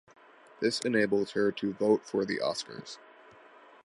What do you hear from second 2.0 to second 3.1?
for the Oscars.